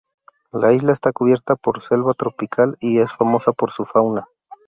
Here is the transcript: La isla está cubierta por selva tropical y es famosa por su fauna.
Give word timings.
La 0.51 0.73
isla 0.73 0.93
está 0.93 1.11
cubierta 1.13 1.55
por 1.55 1.83
selva 1.83 2.15
tropical 2.15 2.75
y 2.79 2.97
es 2.97 3.13
famosa 3.13 3.51
por 3.51 3.69
su 3.69 3.85
fauna. 3.85 4.27